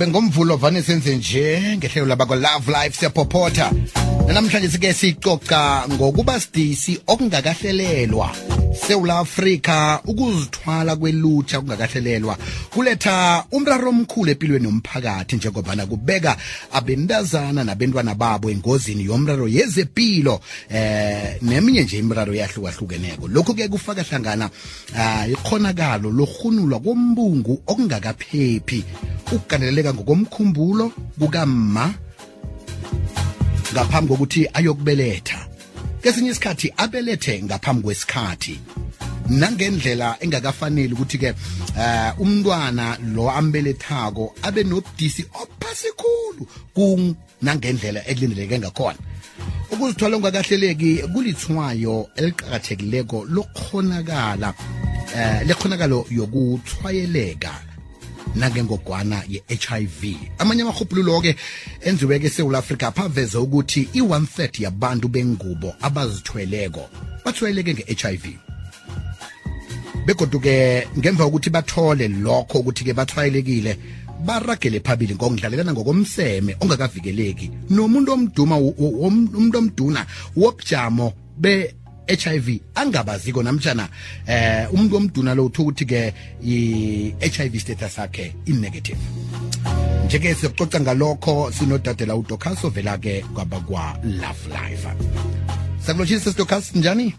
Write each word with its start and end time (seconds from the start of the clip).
qobe 0.00 0.10
ngomvulo 0.10 0.56
vane 0.56 0.82
senze 0.82 1.16
nje 1.16 1.76
ngehlelo 1.76 2.06
labakwa 2.06 2.36
love 2.36 2.72
life 2.72 2.98
siyaphophotha. 2.98 3.72
Namhlanje 4.34 4.68
sike 4.68 4.92
sicoca 4.92 5.84
ngokuba 5.88 6.40
sidisi 6.40 7.00
okungakahlelelwa 7.06 8.30
sewula 8.86 9.18
afrika 9.18 10.00
ukuzithwala 10.04 10.96
kwelutsha 10.96 11.58
okungakahlelelwa. 11.58 12.36
Kuletha 12.70 13.44
umraro 13.52 13.88
omkhulu 13.88 14.30
empilweni 14.30 14.64
yomphakathi 14.64 15.36
njengobana 15.36 15.86
kubeka 15.86 16.36
abentazana 16.72 17.64
nabentwana 17.64 18.14
babo 18.14 18.50
engozini 18.50 19.04
yomraro 19.04 19.48
yezempilo 19.48 20.40
eh 20.70 21.36
neminye 21.42 21.82
nje 21.82 21.98
imiraro 21.98 22.34
yahlukahlukeneko 22.34 23.28
lokhu-ke 23.28 23.68
kufaka 23.68 24.02
hlangana 24.02 24.50
uh, 24.94 25.30
ikhonakalo 25.30 26.10
lohunulwa 26.10 26.80
kombungu 26.80 27.62
okungakaphephi. 27.66 28.84
Ukugandeleleka 29.32 29.94
ngokomkhumbulo 29.94 30.92
kukamma 31.18 31.94
ngaphambi 33.72 34.08
kokuthi 34.08 34.48
ayokubeletha. 34.54 35.46
Kesinye 36.02 36.30
isikhathi 36.30 36.72
abelethe 36.76 37.42
ngaphambi 37.42 37.82
kwesikhathi. 37.82 38.60
Nangendlela 39.28 40.16
engakafanele 40.20 40.94
ukuthi-ke 40.94 41.30
uh, 41.30 42.20
umntwana 42.20 42.98
lo 43.14 43.30
ambelethako 43.30 44.34
abe 44.42 44.64
nobudisi 44.64 45.24
ophasikhulu 45.42 46.42
kunangendlela 46.74 48.00
ekulindeleke 48.08 48.58
ngakhona. 48.58 48.98
Ukuzithwala 49.70 50.16
ungakahleleki 50.16 51.02
kulithwayo 51.12 52.08
eliqakathekileko 52.16 53.24
lokhonakala 53.24 54.54
eh 55.16 55.46
lekhonakalo 55.46 56.06
yokuthwayeleka 56.10 57.69
nangengogwana 58.34 59.22
ye-HIV 59.28 60.16
amanye 60.38 60.62
amahubhululo-ke 60.62 61.36
enziweke 61.80 62.26
eSouth 62.26 62.54
Africa 62.54 62.92
phaveze 62.94 63.38
ukuthi 63.38 63.88
i-one 63.92 64.26
third 64.26 64.60
yabantu 64.60 65.08
bengubo 65.08 65.74
abazithweleko 65.80 66.88
bathweleke 67.24 67.74
nge-HIV 67.74 68.24
begoduke 70.06 70.86
ngemva 70.98 71.24
kokuthi 71.24 71.50
bathole 71.50 72.08
lokho 72.08 72.58
ukuthi-ke 72.58 72.92
bathwayelekile 72.92 73.76
baragele 74.26 74.80
phambili 74.80 75.14
ngokudlalelana 75.14 75.72
ngokomseme 75.72 76.56
ongakavikeleki 76.60 77.50
nomuntu 77.70 78.12
omduma 78.12 78.56
umuntu 78.58 79.58
omduna 79.58 80.06
wobujamo 80.36 81.12
be 81.38 81.74
HIV 82.16 82.60
angabaziko 82.74 83.42
namtjana 83.42 83.88
eh 84.26 84.66
umuntu 84.72 84.96
omduna 84.96 85.34
lo 85.34 85.44
uthi 85.46 85.62
ukuthi 85.62 85.84
ke 85.84 86.14
i-HIV 86.42 87.60
status 87.60 87.98
yakhe 87.98 88.34
i-negative. 88.46 88.98
Njeke 90.06 90.34
siyococa 90.34 90.80
ngalokho 90.80 91.52
sinodadela 91.52 92.16
udocas 92.16 92.64
ovela 92.64 92.98
ke 92.98 93.24
kwabakwa 93.34 93.96
love 94.04 94.48
life 94.48 94.88
sakulotshisa 95.80 96.32
sidocas 96.32 96.74
njani? 96.74 97.14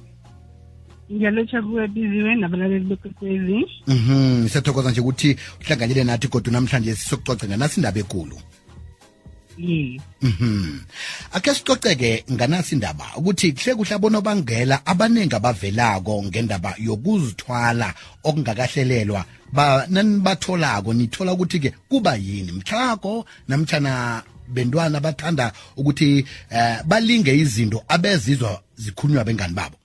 Ngiyalotsha 1.11 1.61
kuwe 1.61 1.87
biziwe 1.87 2.35
nabalaleli 2.35 2.85
bekwekwezi 2.85 3.65
mhm 3.87 4.47
siyathokoza 4.47 4.91
nje 4.91 5.01
ukuthi 5.01 5.35
uhlanganyele 5.61 6.03
nathi 6.03 6.27
kodwa 6.27 6.53
namhlanje 6.53 6.95
sisokucoca 6.95 7.47
nganasi 7.47 7.79
indaba 7.79 7.99
ekulu 7.99 8.37
mhm. 10.21 10.79
Ake 11.33 11.53
sicoceke 11.53 12.23
nganasi 12.31 12.75
indaba 12.75 13.05
ukuthi 13.15 13.51
kuhle 13.51 13.75
kuhle 13.75 13.95
abonobangela 13.95 14.85
abaningi 14.85 15.35
abavelako 15.35 16.23
ngendaba 16.23 16.75
yokuzithwala 16.77 17.93
okungakahlelelwa 18.23 19.25
ba 19.53 19.85
nani 19.89 20.19
batholako 20.19 20.93
nithola 20.93 21.33
ukuthi 21.33 21.59
ke 21.59 21.73
kuba 21.89 22.15
yini? 22.15 22.51
Mhlako 22.51 23.25
namtjana 23.47 24.23
bentwana 24.47 24.99
bathanda 24.99 25.51
ukuthi 25.77 26.25
eh 26.49 26.79
balinge 26.85 27.35
izinto 27.35 27.83
abezizwa 27.87 28.61
zikhulunywa 28.75 29.23
bengani 29.23 29.53
babo? 29.53 29.77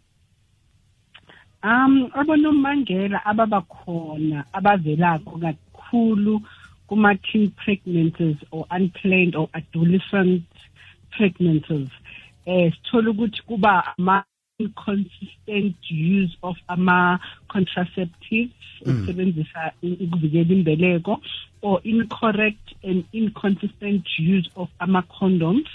Um 1.63 2.11
abonomangela 2.15 3.25
ababakhona 3.25 4.45
abavelako 4.53 5.39
kakhulu 5.39 6.43
kuma-teen 6.89 7.51
pregnancies 7.51 8.37
or 8.51 8.67
unplanned 8.71 9.37
or 9.37 9.49
adolescent 9.55 10.45
pregnancies 11.11 11.89
eh 12.47 12.73
sithola 12.73 13.11
ukuthi 13.11 13.43
kuba 13.43 13.95
ama 13.99 14.25
inconsistent 14.59 15.77
use 15.91 16.37
of 16.43 16.57
ama-contraceptives 16.69 18.67
ukusebenzisa 18.87 19.73
ukuvikela 19.83 20.53
imbeleko 20.55 21.21
or 21.63 21.81
incorrect 21.85 22.75
and 22.85 23.05
inconsistent 23.13 24.07
use 24.19 24.49
of 24.57 24.69
ama-condoms. 24.81 25.69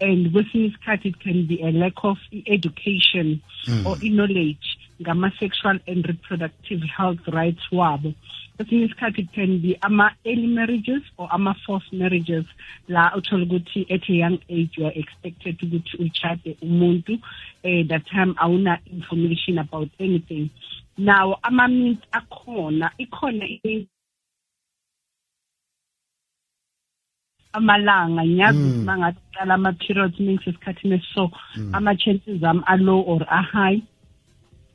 And 0.00 0.32
kwesinye 0.32 0.66
isikhathi 0.66 1.08
it 1.08 1.18
can 1.20 1.46
be 1.46 1.62
a 1.62 1.70
lack 1.70 2.04
of 2.04 2.18
education 2.46 3.40
mm. 3.66 3.86
or 3.86 3.96
knowledge 3.98 4.71
ngama-sexual 5.00 5.80
and 5.86 6.06
reproductive 6.06 6.82
health 6.82 7.20
rights 7.28 7.62
wabo. 7.72 8.14
Kwesinye 8.56 8.84
isikhathi 8.84 9.18
it 9.18 9.32
can 9.32 9.58
be 9.58 9.78
ama-early 9.82 10.46
marriages 10.46 11.02
or 11.16 11.28
ama-forced 11.32 11.92
marriages. 11.92 12.44
La 12.88 13.10
uthola 13.16 13.44
ukuthi 13.44 13.86
at 13.90 14.08
a 14.08 14.12
young 14.12 14.38
age 14.48 14.70
you 14.76 14.86
are 14.86 14.92
expected 14.94 15.58
ukuthi 15.58 15.96
uchade 15.98 16.56
umuntu 16.62 17.18
eh 17.64 17.86
that 17.88 18.06
time 18.06 18.34
awuna 18.34 18.78
information 18.86 19.58
about 19.58 19.90
anything. 19.98 20.50
Now 20.98 21.38
ama-means 21.42 21.98
akhona 22.12 22.90
ikhona 22.98 23.46
amalanga 27.52 28.24
ngiyazi 28.24 28.58
ukuthi 28.58 28.84
mangathi 28.84 29.20
qala 29.34 29.54
ama-periods 29.54 30.20
ningisesikhathini 30.20 30.94
esiso 30.94 31.30
ama-chances 31.72 32.42
ami 32.44 32.62
alow 32.66 33.00
or 33.12 33.22
a-high 33.28 33.80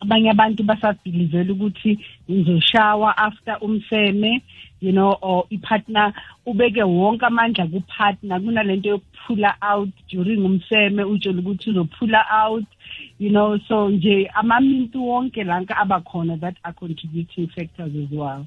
abanye 0.02 0.30
abantu 0.32 0.64
basabhilivela 0.64 1.54
ukuthi 1.54 2.00
ngizoshawa 2.30 3.18
after 3.18 3.58
umseme 3.62 4.42
you 4.82 4.92
know 4.92 5.18
or 5.22 5.46
ipartner 5.50 6.14
ubeke 6.46 6.84
wonke 6.84 7.26
amandla 7.26 7.66
kupartner. 7.68 8.40
Kunalento 8.42 8.90
yokuphula 8.90 9.56
out 9.62 9.90
during 10.10 10.46
umseme 10.46 11.04
utshela 11.04 11.40
ukuthi 11.42 11.70
uzophula 11.70 12.26
out 12.32 12.66
you 13.20 13.30
know 13.30 13.60
so 13.68 13.90
nje 13.90 14.32
amamintu 14.34 15.08
wonke 15.08 15.44
lanka 15.44 15.78
abakhona 15.78 16.38
that 16.40 16.56
are 16.64 16.74
contributing 16.74 17.48
factors 17.48 17.92
as 17.96 18.12
well. 18.12 18.46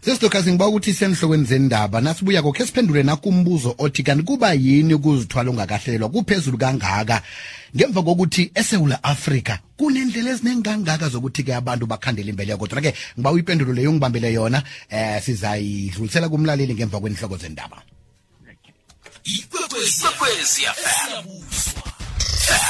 Sesidokazi 0.00 0.50
ngiba 0.50 0.68
ukuthi 0.68 0.92
senhlokweni 0.94 1.44
zendaba 1.44 2.00
nasibuya 2.00 2.42
kokhe 2.42 2.66
siphendule 2.66 3.02
nakumbuzo 3.02 3.74
othi 3.78 4.02
kanti 4.02 4.24
kuba 4.24 4.52
yini 4.52 4.94
ukuzithwala 4.94 5.50
ungakahlelwa 5.50 6.08
kuphezulu 6.08 6.58
kangaka? 6.58 7.22
Ngemva 7.76 8.02
kokuthi 8.02 8.50
esewula 8.54 9.04
afrika 9.04 9.58
kunendlela 9.76 10.30
ezinengangaka 10.30 11.08
zokuthi-ke 11.08 11.54
abantu 11.54 11.86
bakhandele 11.86 12.30
imbeleko 12.30 12.58
kodwa-ke 12.58 12.94
ngiba 13.18 13.32
uyipendulo 13.32 13.72
leyo 13.72 13.92
ngibambele 13.92 14.32
yona 14.32 14.62
eh 14.88 15.22
sizayidlulisela 15.22 16.28
kumlaleli 16.28 16.74
ngemva 16.74 17.00
kwenhloko 17.00 17.36
zendaba. 17.36 17.82
Ikwekwezi 19.24 20.64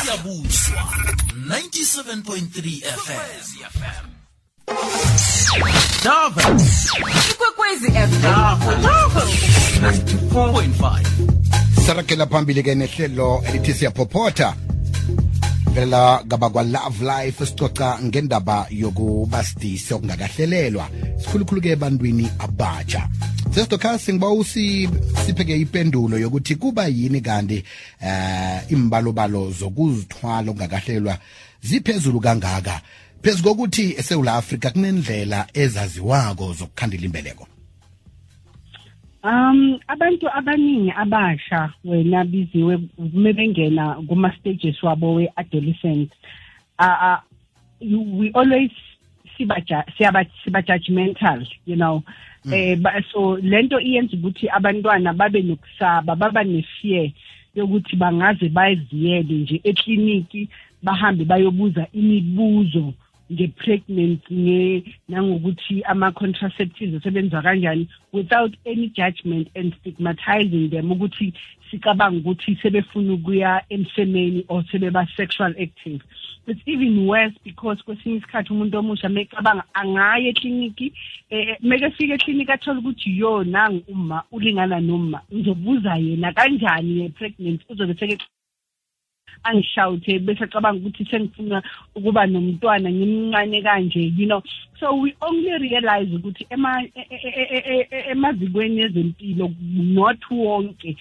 siyabuswa 0.00 0.82
97.3 1.48 2.82
fm 3.04 4.06
Dava 6.04 6.42
ikwekwezi 7.30 7.86
fm 7.86 8.24
4.5 10.34 11.28
sarakela 11.88 12.26
phambili-ke 12.26 12.74
nehlelo 12.74 13.42
elithi 13.48 13.74
siyaphophotha. 13.74 14.54
Velela 15.72 16.22
ngabakwa 16.26 16.62
love 16.62 17.04
life 17.04 17.46
sicoca 17.46 17.98
ngendaba 18.02 18.66
yokuba 18.70 19.44
sidisi 19.44 19.94
okungakahlelelwa. 19.94 20.88
Sikhulukhulu-ke 21.18 21.70
ebantwini 21.70 22.28
abatsha. 22.38 23.08
Sesidokhasi 23.50 24.12
ngiba 24.12 24.30
usipheke 24.30 25.56
ipendulo 25.56 26.18
yokuthi 26.18 26.54
kuba 26.54 26.86
yini 26.86 27.20
kanti 27.20 27.64
eh 28.00 28.72
imbalobalo 28.72 29.50
zokuzithwala 29.50 30.50
okungakahlelwa 30.50 31.18
ziphezulu 31.60 32.20
kangaka? 32.20 32.80
Phezu 33.22 33.42
kokuthi 33.42 33.94
eSouth 33.98 34.28
Africa 34.28 34.70
kunendlela 34.72 35.46
ezaziwako 35.54 36.52
zokukhandela 36.52 37.04
imbeleko. 37.04 37.46
Um 39.24 39.80
abantu 39.88 40.28
abaningi 40.28 40.92
abasha 40.96 41.72
wena 41.84 42.24
biziwe 42.24 42.78
kume 42.78 43.32
bengena 43.32 43.94
kuma 44.06 44.32
stages 44.38 44.82
wabo 44.82 45.14
we 45.14 45.28
adolescent 45.36 46.12
uh, 46.78 46.86
uh 47.02 47.20
we 48.18 48.30
always 48.34 48.70
siba 49.38 49.62
siba 49.98 50.24
siba 50.44 50.62
judgmental 50.62 51.46
you 51.66 51.76
know 51.76 52.02
mm. 52.44 52.52
eh 52.52 52.78
so 53.12 53.36
lento 53.36 53.80
iyenza 53.80 54.16
ukuthi 54.16 54.48
abantwana 54.48 55.12
babe 55.12 55.42
nokusaba 55.42 56.16
baba 56.16 56.44
nefear 56.44 57.10
yokuthi 57.54 57.96
bangaze 57.96 58.48
bayiziyele 58.48 59.34
nje 59.34 59.60
ekliniki 59.64 60.48
bahambe 60.82 61.24
bayobuza 61.24 61.86
imibuzo 61.92 62.94
nge-pregnancy 63.32 64.34
nge 64.34 64.84
nangokuthi 65.08 65.82
ama-contraceptives 65.82 66.94
asebenza 66.94 67.42
kanjani 67.42 67.88
without 68.12 68.52
any 68.66 68.88
judgment 68.88 69.48
and 69.54 69.74
stigmatizing 69.80 70.70
them 70.70 70.92
ukuthi 70.92 71.32
sicabanga 71.70 72.18
ukuthi 72.18 72.56
sebefuna 72.62 73.12
ukuya 73.12 73.62
emsemeni 73.68 74.44
or 74.48 74.64
sebeba-sexual 74.70 75.54
active. 75.58 76.00
It's 76.46 76.60
even 76.66 77.06
worse 77.06 77.34
because 77.44 77.82
kwesinye 77.82 78.16
isikhathi 78.16 78.52
umuntu 78.52 78.78
omusha 78.78 79.08
mecabanga 79.08 79.64
angaye 79.74 80.28
ekliniki 80.28 80.92
um 81.30 81.68
mekefika 81.68 82.14
ekliniki 82.14 82.52
athole 82.52 82.78
ukuthi 82.78 83.18
yo 83.18 83.44
nangu 83.44 83.84
uma 83.88 84.22
ulingana 84.32 84.80
noma 84.80 85.20
ngizobuza 85.34 85.96
yena 85.96 86.32
kanjani 86.32 87.00
ye-pregnant 87.00 87.60
uzobe 87.68 87.94
seke 87.94 88.18
angishawuthe 89.42 90.18
bese 90.18 90.46
cabanga 90.46 90.78
ukuthi 90.78 91.04
sengifuna 91.04 91.62
ukuba 91.94 92.26
nomntwana 92.26 92.90
ngimncane 92.90 93.62
kanje 93.62 94.12
you 94.16 94.26
know. 94.26 94.42
So 94.80 94.94
we 94.94 95.14
only 95.20 95.58
realize 95.58 96.14
ukuthi 96.14 96.46
ema 96.50 96.84
emazikweni 98.10 98.80
ezempilo 98.80 99.52
not 99.60 100.20
wonke. 100.30 100.96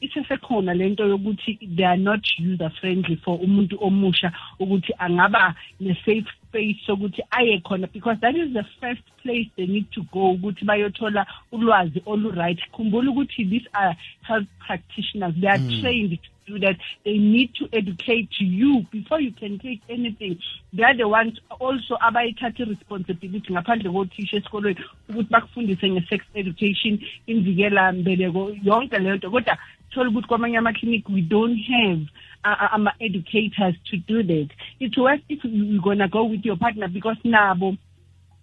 Isesekhona 0.00 0.74
lento 0.74 1.06
yokuthi 1.06 1.58
they 1.76 1.84
are 1.84 1.96
not 1.96 2.24
user 2.38 2.70
friendly 2.80 3.16
for 3.16 3.38
umuntu 3.40 3.76
omusha 3.80 4.32
ukuthi 4.58 4.92
angaba 4.98 5.54
ne-safe 5.80 6.26
space 6.48 6.76
sokuthi 6.86 7.22
aye 7.30 7.60
khona 7.60 7.86
because 7.92 8.18
that 8.20 8.34
is 8.34 8.52
the 8.52 8.64
first 8.80 9.02
place 9.22 9.50
they 9.56 9.66
need 9.66 9.90
to 9.92 10.02
go 10.12 10.32
ukuthi 10.32 10.64
bayothola 10.64 11.26
ulwazi 11.52 12.02
olu-right. 12.06 12.60
Khumbula 12.72 13.10
ukuthi 13.10 13.44
these 13.50 13.68
are 13.74 13.96
health 14.22 14.46
practitioners 14.66 15.34
they 15.40 15.48
are 15.48 15.58
mm. 15.58 15.80
trained 15.80 16.18
do 16.46 16.58
that 16.58 16.76
they 17.04 17.18
need 17.18 17.54
to 17.54 17.68
educate 17.72 18.30
you 18.38 18.84
before 18.90 19.20
you 19.20 19.32
can 19.32 19.58
take 19.58 19.80
anything. 19.88 20.38
They 20.72 20.82
are 20.82 20.96
the 20.96 21.08
ones 21.08 21.38
also 21.60 21.96
abayithatha 21.96 22.60
i-responsibility 22.60 23.52
ngaphandle 23.52 23.90
kothisha 23.92 24.36
esikolweni 24.36 24.80
ukuthi 25.08 25.30
bakufundise 25.30 25.90
nge-sex 25.90 26.24
education 26.34 26.98
imvikela 27.26 27.92
mbeleko 27.92 28.56
yonke 28.62 28.98
leyo 28.98 29.16
nto. 29.16 29.30
Kodwa 29.30 29.58
thola 29.90 30.10
ukuthi 30.10 30.28
kwamanye 30.28 31.04
we 31.08 31.22
don't 31.22 31.58
have 31.58 32.06
ama-educators 32.44 33.74
to 33.90 33.96
do 33.96 34.22
that. 34.22 34.48
It's 34.80 34.96
worse 34.98 35.22
if 35.28 35.44
you're 35.44 35.80
gonna 35.80 36.08
go 36.08 36.24
with 36.24 36.44
your 36.44 36.56
partner 36.56 36.88
because 36.88 37.16
nabo 37.24 37.76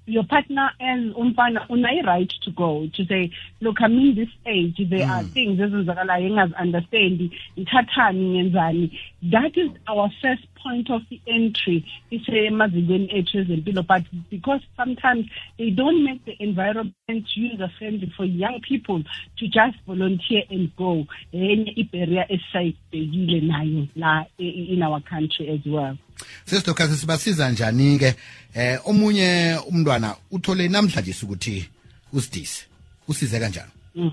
your 0.06 0.24
partner 0.24 0.72
and 0.80 1.14
umfana 1.16 1.66
unayo 1.70 2.04
right 2.04 2.34
to 2.42 2.52
go 2.52 2.88
to 2.94 3.06
say 3.06 3.32
look 3.62 3.82
i'm 3.82 3.98
in 4.00 4.16
this 4.16 4.30
age 4.46 4.90
there 4.90 5.06
mm. 5.06 5.12
are 5.12 5.24
things 5.24 5.60
ezenzakalayo 5.60 6.28
engazi-understandi 6.28 7.32
ngithathani 7.58 8.30
ngenzani. 8.30 9.00
That 9.32 9.58
is 9.58 9.70
our 9.88 10.10
first 10.22 10.44
point 10.64 10.90
of 10.90 11.02
the 11.10 11.22
entry 11.26 11.86
isemazikweni 12.12 13.10
ethu 13.18 13.40
ezempilo 13.40 13.84
but 13.88 14.04
because 14.30 14.62
sometimes 14.78 15.26
they 15.58 15.70
don't 15.70 16.04
make 16.04 16.24
the 16.26 16.36
environment 16.40 17.26
user 17.36 17.70
friendly 17.78 18.12
for 18.18 18.26
young 18.26 18.60
people 18.62 19.04
to 19.38 19.48
just 19.48 19.78
volunteer 19.88 20.44
and 20.50 20.76
go. 20.76 21.06
Enye 21.34 21.74
ibarrier 21.76 22.26
esisayibhekile 22.30 23.42
nayo 23.42 23.88
la 23.96 24.26
in 24.38 24.84
our 24.84 25.02
country 25.02 25.50
as 25.50 25.66
well. 25.66 25.98
Sesidokhasi 26.46 26.96
sibasiza 26.96 27.52
njani 27.52 28.00
ke 28.00 28.16
eh 28.56 28.80
omunye 28.86 29.58
umntwana 29.70 30.16
uthole 30.32 30.68
namhlanje 30.68 31.14
ukuthi 31.24 31.70
usidise 32.14 32.68
usize 33.08 33.40
kanjani 33.40 33.72
mm. 33.96 34.12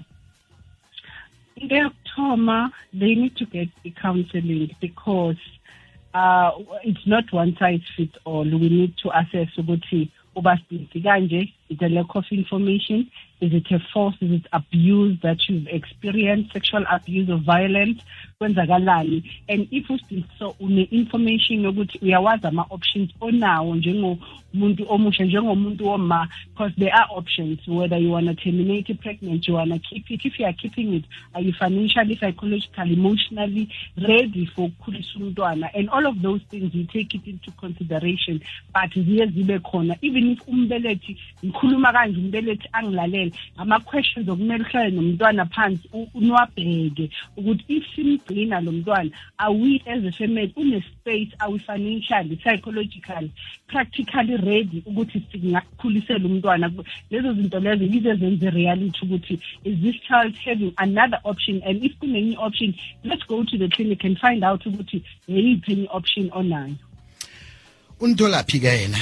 into 1.57 1.77
yokuthoma 1.77 2.71
they 2.99 3.15
need 3.15 3.35
to 3.35 3.45
get 3.47 3.69
i-counseling 3.85 4.71
because 4.81 5.41
uh 6.15 6.51
it's 6.85 7.07
not 7.07 7.33
one 7.33 7.57
size 7.59 7.83
fits 7.97 8.19
all 8.25 8.55
we 8.55 8.69
need 8.69 8.97
to 8.97 9.11
assess 9.11 9.59
ukuthi 9.59 10.09
uba 10.35 10.59
sidisi 10.59 11.01
kanje 11.01 11.53
is 11.69 11.79
a 11.81 11.89
lack 11.89 12.15
of 12.15 12.25
information. 12.31 13.11
Is 13.41 13.53
it 13.53 13.71
a 13.71 13.79
force? 13.93 14.17
Is 14.21 14.33
it 14.33 14.47
abuse 14.53 15.19
that 15.23 15.49
you've 15.49 15.69
experienced? 15.69 16.53
Sexual 16.53 16.85
abuse 16.91 17.31
or 17.31 17.39
violence? 17.39 18.01
And 18.41 18.57
if 19.73 19.91
ustill 19.91 20.25
une-information 20.61 21.65
yokuthi 21.65 21.99
uyawazi 22.03 22.47
ama-options 22.47 23.11
onawo 23.21 23.77
njengomuntu 23.77 24.87
omusha 24.89 25.25
njengomuntu 25.25 25.87
woma 25.87 26.29
because 26.51 26.73
there 26.79 26.95
are 26.95 27.09
options 27.11 27.59
whether 27.67 27.99
you 27.99 28.13
want 28.13 28.27
to 28.29 28.35
terminate 28.35 28.95
pregnant 29.01 29.49
you 29.49 29.55
want 29.55 29.73
to 29.73 29.79
keep 29.81 30.09
it. 30.11 30.25
If 30.25 30.39
you 30.39 30.47
are 30.47 30.53
keeping 30.53 30.95
it 30.95 31.05
are 31.35 31.43
you 31.43 31.53
financially 31.53 32.15
psychologically 32.15 32.93
emotionally 32.93 33.69
ready 33.97 34.47
for 34.47 34.71
ukukhulisa 34.71 35.71
and 35.75 35.91
all 35.91 36.07
of 36.07 36.23
those 36.23 36.41
things 36.49 36.73
you 36.73 36.85
take 36.85 37.15
it 37.17 37.27
into 37.27 37.51
consideration. 37.53 38.41
But 38.73 38.91
ziye 38.91 39.27
zibe 39.27 39.59
khona. 39.59 39.99
Even 40.01 40.31
if 40.31 40.47
umbelethi 40.47 41.17
ngikhuluma 41.59 41.93
kanje 41.93 42.19
umbelethi 42.19 42.69
angilalele. 42.73 43.33
Ama-questions 43.57 44.29
okumele 44.29 44.65
uhlale 44.65 44.91
nomntwana 44.91 45.47
phansi 45.47 45.89
niwabheke 46.15 47.11
ukuthi 47.37 47.65
if 47.69 47.85
simgcina 47.95 48.61
lo 48.61 48.73
mntwana 48.73 49.11
are 49.39 49.53
we 49.53 49.83
as 49.87 50.05
a 50.05 50.13
family 50.13 50.53
une-space 50.57 51.35
are 51.41 51.53
we 51.53 51.59
financially 51.59 52.37
psychologically 52.37 53.31
practically 53.67 54.37
ready 54.37 54.83
ukuthi 54.87 55.23
singakukhulisela 55.33 56.27
umntwana 56.27 56.71
lezo 57.11 57.33
zinto 57.33 57.61
lezo 57.61 57.85
yize 57.85 58.15
zenze 58.15 58.51
reality 58.51 59.01
ukuthi 59.03 59.39
is 59.65 59.79
this 59.81 59.97
child 60.03 60.37
having 60.37 60.73
another 60.79 61.21
option? 61.25 61.63
And 61.65 61.85
if 61.85 61.93
kunenye 61.99 62.37
option 62.39 62.75
let's 63.05 63.23
go 63.25 63.45
to 63.45 63.59
the 63.59 63.69
clinic 63.69 64.05
and 64.05 64.19
find 64.19 64.45
out 64.45 64.65
ukuthi 64.67 65.03
yeyiphi 65.29 65.73
enye 65.73 65.89
option 65.91 66.31
onayo. 66.31 66.75
Unitholaphi 68.01 68.61
ke 68.61 68.67
yena 68.67 68.99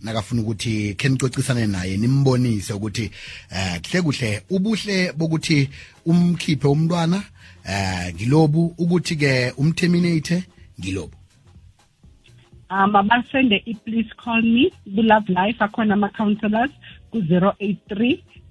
nakafuna 0.00 0.42
ukuthi 0.42 0.94
khe 0.94 1.08
nicocisane 1.08 1.66
naye 1.66 1.96
nimbonise 1.96 2.72
ukuthi 2.72 3.10
eh 3.50 3.80
kuhle 3.82 4.02
kuhle 4.02 4.42
ubuhle 4.50 5.12
bokuthi 5.12 5.68
umkhiphe 6.06 6.68
umntwana 6.68 7.22
eh 7.64 8.14
ngilobu 8.14 8.74
ukuthi 8.78 9.16
ke 9.16 9.52
umterminate 9.58 10.44
ngilobu. 10.80 11.16
Um 12.70 12.96
abasende 12.96 13.62
i-please 13.66 14.12
call 14.24 14.42
me. 14.42 14.70
Ku-love 14.94 15.28
life 15.28 15.64
akhona 15.64 15.94
ama-counselors 15.94 16.70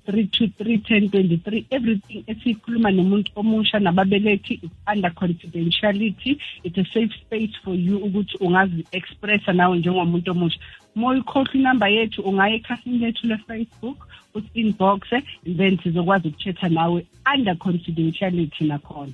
ku-083 0.07 0.51
323 0.57 1.65
everything 1.69 2.23
esiyikhuluma 2.27 2.91
nomuntu 2.91 3.31
omusha 3.35 3.79
nababelethi 3.79 4.53
is 4.63 4.71
under 4.87 5.11
confidentiality. 5.11 6.39
It's 6.63 6.77
a 6.77 6.85
safe 6.93 7.13
space 7.25 7.55
for 7.63 7.75
you 7.75 7.97
ukuthi 7.97 8.37
ungazi-expressa 8.39 9.53
nawe 9.53 9.77
njengomuntu 9.77 10.31
omusha. 10.31 10.59
Uma 10.95 11.07
uyikhohlwa 11.07 11.53
inamba 11.53 11.87
yethu 11.87 12.21
ungaya 12.21 12.55
ekhasini 12.55 12.97
lethu 12.97 13.27
le-facebook 13.27 14.07
uthi-inboxe 14.35 15.23
then 15.57 15.77
sizokwazi 15.83 16.27
ukuthetha 16.27 16.69
nawe 16.69 17.05
under 17.35 17.57
confidentiality 17.57 18.63
nakhona. 18.63 19.11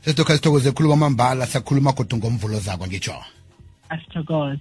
Sesidokha 0.00 0.36
sithokoze 0.36 0.72
khuluma 0.72 0.94
amambala 0.94 1.46
sakhuluma 1.46 1.92
kodwa 1.92 2.18
ngomvulo 2.18 2.58
zakwa 2.58 2.88
ngitsho. 2.88 3.24
Asithokoze 3.88 4.58